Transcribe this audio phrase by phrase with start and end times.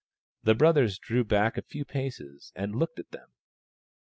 [0.41, 3.33] The brothers drew back a few paces and looked at them.